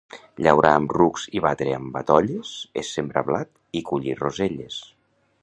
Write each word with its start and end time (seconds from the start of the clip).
Llaurar 0.45 0.69
amb 0.77 0.95
rucs 0.97 1.25
i 1.39 1.43
batre 1.47 1.75
amb 1.79 1.91
batolles 1.97 2.55
és 2.83 2.91
sembrar 2.97 3.25
blat 3.29 3.53
i 3.81 3.85
collir 3.93 4.19
roselles. 4.25 4.81